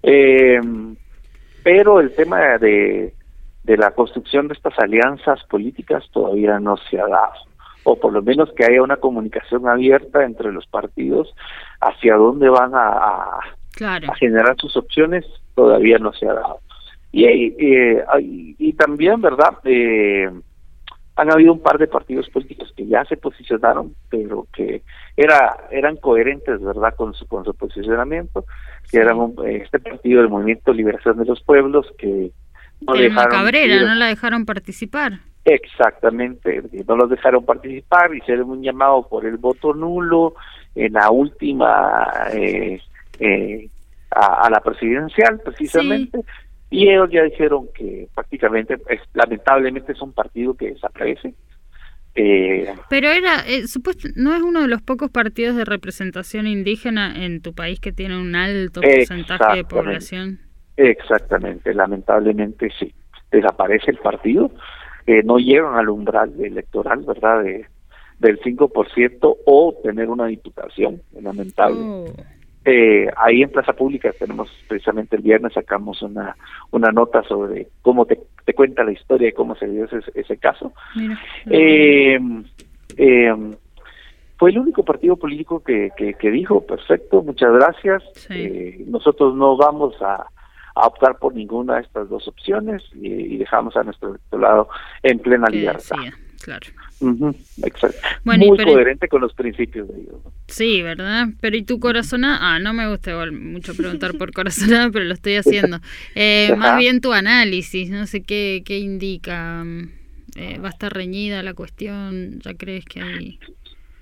[0.03, 0.61] Eh,
[1.63, 3.13] pero el tema de,
[3.63, 7.33] de la construcción de estas alianzas políticas todavía no se ha dado,
[7.83, 11.33] o por lo menos que haya una comunicación abierta entre los partidos
[11.81, 13.39] hacia dónde van a, a,
[13.75, 14.12] Claro.
[14.12, 16.60] a generar sus opciones todavía no se ha dado.
[17.12, 18.03] Y, eh,
[18.57, 19.57] y también, ¿verdad?
[19.63, 20.29] Eh,
[21.19, 24.83] han habido un par de partidos políticos que ya se posicionaron, pero que
[25.17, 28.45] era eran coherentes, ¿verdad?, con su, con su posicionamiento,
[28.89, 32.31] que eran este partido del Movimiento Liberación de los Pueblos, que
[32.81, 33.31] no dejaron...
[33.31, 35.19] Cabrera, no la dejaron participar.
[35.43, 40.35] Exactamente, no los dejaron participar, hicieron un llamado por el voto nulo
[40.75, 42.79] en la última eh,
[43.19, 43.67] eh,
[44.11, 46.19] a, la presidencial, precisamente.
[46.69, 51.33] Y ellos ya dijeron que prácticamente, es, lamentablemente, es un partido que desaparece.
[52.15, 57.23] Eh, Pero era, eh, supuesto, ¿no es uno de los pocos partidos de representación indígena
[57.23, 60.39] en tu país que tiene un alto porcentaje de población?
[60.75, 62.93] Exactamente, lamentablemente sí.
[63.31, 64.51] Desaparece el partido,
[65.05, 67.43] eh, no llegan al umbral electoral, ¿verdad?
[67.43, 67.65] De,
[68.19, 71.79] del 5% o tener una diputación, lamentable.
[71.79, 72.05] Oh.
[72.71, 76.35] Eh, ahí en Plaza Pública tenemos precisamente el viernes sacamos una
[76.71, 80.37] una nota sobre cómo te, te cuenta la historia de cómo se dio ese, ese
[80.37, 80.71] caso.
[81.49, 82.19] Eh,
[82.97, 83.35] eh,
[84.37, 90.01] fue el único partido político que, que, dijo, perfecto, muchas gracias, eh, nosotros no vamos
[90.01, 90.27] a,
[90.75, 94.69] a, optar por ninguna de estas dos opciones y, dejamos a nuestro lado
[95.03, 95.97] en plena libertad.
[96.40, 96.67] Claro
[97.63, 98.00] exacto.
[98.23, 100.15] Muy coherente con los principios de Dios.
[100.48, 101.27] Sí, ¿verdad?
[101.40, 102.37] Pero ¿y tu corazonada?
[102.42, 105.77] Ah, no me gusta mucho preguntar por corazonada, pero lo estoy haciendo.
[106.15, 109.63] Eh, más bien tu análisis, no sé qué, qué indica.
[110.35, 112.40] Eh, ¿Va a estar reñida la cuestión?
[112.40, 113.40] ¿Ya crees que hay...?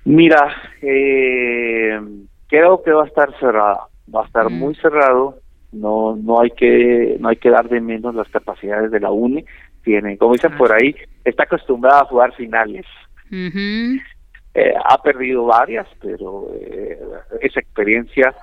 [0.06, 2.00] Mira, eh,
[2.48, 3.80] creo que va a estar cerrada.
[4.14, 4.54] Va a estar mm.
[4.54, 5.40] muy cerrado.
[5.74, 9.46] No, no hay que, no hay que dar de menos las capacidades de la UNE
[9.88, 10.18] tiene.
[10.18, 12.86] Como dicen por ahí, está acostumbrada a jugar finales.
[13.32, 17.00] Eh, ha perdido varias, pero eh,
[17.42, 18.36] esa experiencia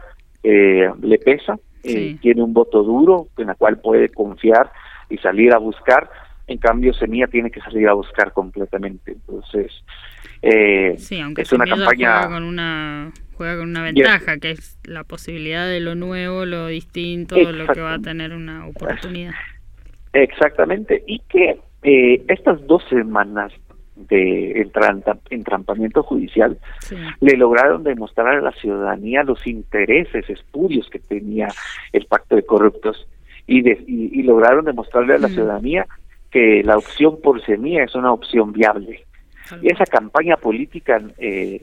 [0.42, 1.56] eh, le pesa.
[1.82, 4.70] tiene un voto duro en la cual puede confiar
[5.10, 6.08] y salir a buscar.
[6.46, 9.12] En cambio, Semilla tiene que salir a buscar completamente.
[9.12, 9.70] Entonces,
[10.96, 12.22] sí, aunque es una campaña.
[12.22, 16.68] Juega con una, juega con una ventaja, que es la posibilidad de lo nuevo, lo
[16.68, 19.34] distinto, lo que va a tener una oportunidad.
[20.14, 23.52] Exactamente, y que eh, estas dos semanas
[23.96, 24.66] de
[25.30, 26.58] entrampamiento judicial
[27.20, 31.48] le lograron demostrar a la ciudadanía los intereses espurios que tenía
[31.92, 33.06] el pacto de corruptos
[33.46, 35.32] y, y, lograron demostrarle a la mm.
[35.32, 35.86] ciudadanía
[36.30, 39.04] que la opción por semilla es una opción viable.
[39.62, 41.62] Y esa campaña política eh,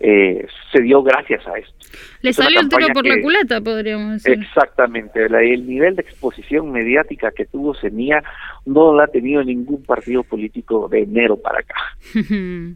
[0.00, 1.74] eh, se dio gracias a esto.
[2.22, 4.42] Le salió el tiro por la culata, podríamos decir.
[4.42, 5.26] Exactamente.
[5.26, 8.22] el nivel de exposición mediática que tuvo Semilla
[8.64, 11.74] no lo ha tenido ningún partido político de enero para acá.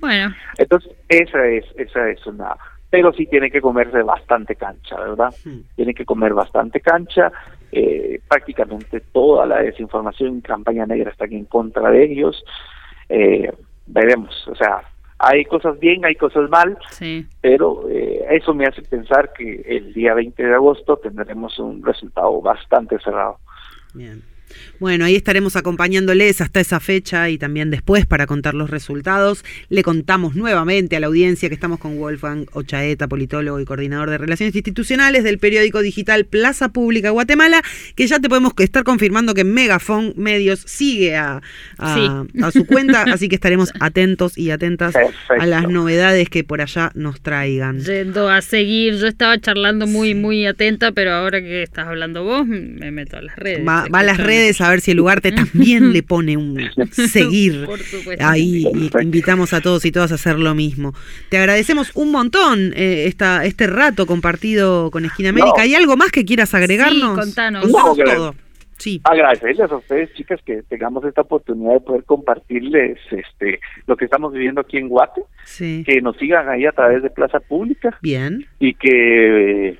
[0.00, 0.34] Bueno.
[0.58, 2.56] Entonces, esa es, esa es una...
[2.90, 5.32] Pero sí tiene que comerse bastante cancha, ¿verdad?
[5.76, 7.30] Tiene que comer bastante cancha.
[7.70, 12.42] Eh, prácticamente toda la desinformación en campaña negra está en contra de ellos.
[13.08, 13.52] Eh,
[13.86, 14.82] veremos, o sea,
[15.24, 16.76] hay cosas bien, hay cosas mal,
[17.40, 22.40] pero eh, eso me hace pensar que el día 20 de agosto tendremos un resultado
[22.42, 23.38] bastante cerrado.
[23.94, 24.20] Bien.
[24.78, 29.44] Bueno, ahí estaremos acompañándoles hasta esa fecha y también después para contar los resultados.
[29.68, 34.18] Le contamos nuevamente a la audiencia que estamos con Wolfgang Ochaeta, politólogo y coordinador de
[34.18, 37.62] Relaciones Institucionales del periódico digital Plaza Pública Guatemala,
[37.94, 41.40] que ya te podemos estar confirmando que Megafon Medios sigue a,
[42.52, 47.20] su cuenta, así que estaremos atentos y atentas a las novedades que por allá nos
[47.20, 47.80] traigan.
[47.80, 52.46] Yendo a seguir, yo estaba charlando muy, muy atenta, pero ahora que estás hablando vos,
[52.46, 53.66] me meto a las redes.
[53.66, 56.58] Va, va a las redes a ver si el Ugarte también le pone un
[56.90, 57.66] seguir.
[58.20, 58.66] Ahí
[59.00, 60.94] invitamos a todos y todas a hacer lo mismo.
[61.28, 65.62] Te agradecemos un montón eh, esta, este rato compartido con Esquina América.
[65.62, 67.14] ¿Hay algo más que quieras agregarnos?
[67.14, 67.70] Sí, contanos.
[67.70, 68.34] todo.
[68.78, 69.00] Sí.
[69.04, 74.32] Agradecerles a ustedes, chicas, que tengamos esta oportunidad de poder compartirles este lo que estamos
[74.32, 75.22] viviendo aquí en Guate.
[75.56, 77.96] Que nos sigan ahí a través de Plaza Pública.
[78.02, 78.44] Bien.
[78.58, 79.78] Y que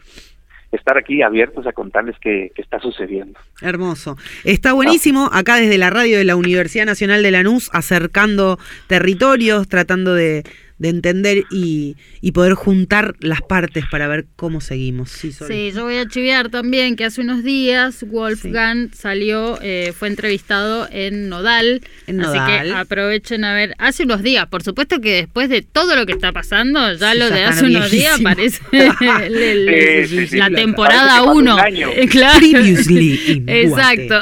[0.73, 3.39] estar aquí abiertos a contarles qué, está sucediendo.
[3.61, 4.17] Hermoso.
[4.45, 10.15] Está buenísimo acá desde la radio de la Universidad Nacional de Lanús, acercando territorios, tratando
[10.15, 10.45] de,
[10.83, 15.11] de entender y, y, poder juntar las partes para ver cómo seguimos.
[15.11, 20.09] Sí, sí, yo voy a chiviar también que hace unos días Wolfgang salió, eh, fue
[20.09, 25.49] entrevistado en Nodal, así que aprovechen a ver, hace unos días, por supuesto que después
[25.49, 28.61] de todo lo que está pasando, ya lo de hace unos días parece
[30.37, 31.57] la temporada 1.
[32.11, 32.41] Claro.
[32.41, 34.21] Previously Exacto,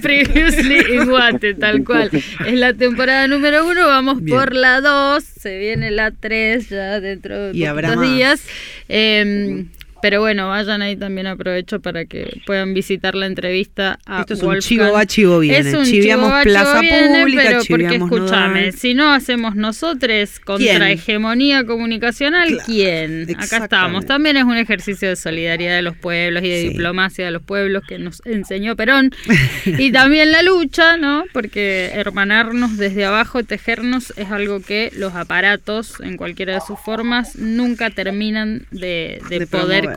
[0.00, 2.10] Previously in Guate, tal cual.
[2.12, 7.52] Es la temporada número 1, vamos por la 2, se viene la 3 ya dentro
[7.52, 7.64] de y
[8.00, 8.44] días.
[8.88, 9.66] Eh,
[10.06, 14.42] Pero bueno, vayan ahí también aprovecho para que puedan visitar la entrevista a Esto es
[14.44, 15.68] un chivo va, chivo viene.
[15.68, 20.64] Es un Chiviamos chivo Plaza viene, Pública, pero porque escúchame, si no hacemos nosotros contra
[20.64, 20.82] ¿Quién?
[20.84, 23.26] hegemonía comunicacional, Claro, ¿quién?
[23.36, 24.06] Acá estamos.
[24.06, 26.68] También es un ejercicio de solidaridad de los pueblos y de Sí.
[26.68, 29.10] diplomacia de los pueblos que nos enseñó Perón.
[29.66, 31.24] y también la lucha, ¿no?
[31.32, 37.34] Porque hermanarnos desde abajo, tejernos, es algo que los aparatos, en cualquiera de sus formas,
[37.34, 39.92] nunca terminan de, de De poder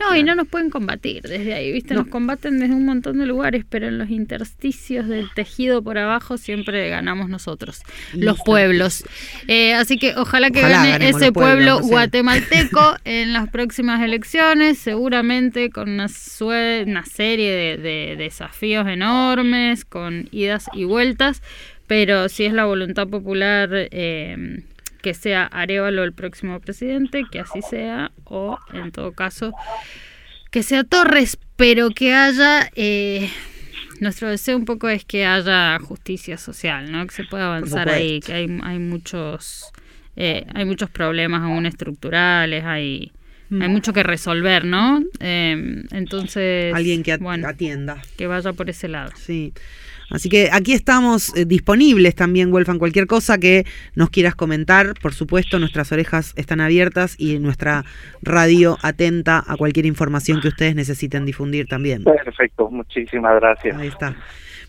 [0.00, 1.94] No, y no nos pueden combatir desde ahí, ¿viste?
[1.94, 6.36] Nos combaten desde un montón de lugares, pero en los intersticios del tejido por abajo
[6.38, 7.82] siempre ganamos nosotros,
[8.14, 9.04] los pueblos.
[9.48, 14.78] Eh, así que ojalá que Ojalá gane ese pueblos, pueblo guatemalteco en las próximas elecciones,
[14.78, 21.42] seguramente con una, sue- una serie de, de desafíos enormes, con idas y vueltas,
[21.86, 24.62] pero si es la voluntad popular eh,
[25.06, 29.52] que sea Arevalo el próximo presidente, que así sea, o en todo caso
[30.50, 32.68] que sea Torres, pero que haya...
[32.74, 33.30] eh,
[34.00, 37.06] nuestro deseo un poco es que haya justicia social, ¿no?
[37.06, 39.66] Que se pueda avanzar ahí, que hay, hay muchos
[40.16, 43.12] eh, hay muchos problemas aún estructurales, hay
[43.60, 45.04] hay mucho que resolver, ¿no?
[45.20, 46.76] Eh, entonces, Mm.
[46.76, 48.02] Alguien que at- bueno, atienda.
[48.16, 49.12] que vaya por ese lado.
[49.14, 49.52] Sí.
[50.10, 52.78] Así que aquí estamos eh, disponibles también, Wolfan.
[52.78, 57.84] Cualquier cosa que nos quieras comentar, por supuesto, nuestras orejas están abiertas y nuestra
[58.22, 62.04] radio atenta a cualquier información que ustedes necesiten difundir también.
[62.04, 63.76] Perfecto, muchísimas gracias.
[63.76, 64.16] Ahí está.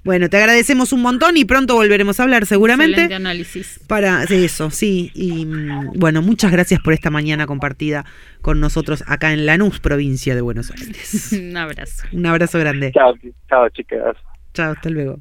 [0.04, 2.94] Bueno, te agradecemos un montón y pronto volveremos a hablar seguramente.
[2.94, 3.80] Excelente análisis.
[3.88, 5.12] Para eso, sí.
[5.14, 8.06] Y mm, bueno, muchas gracias por esta mañana compartida
[8.42, 11.34] con nosotros acá en Lanús, provincia de Buenos Aires.
[11.38, 12.08] Un abrazo.
[12.14, 12.92] Un abrazo grande.
[12.94, 13.16] Chao,
[13.50, 14.16] chao chicas.
[14.54, 15.18] Chao, hasta luego.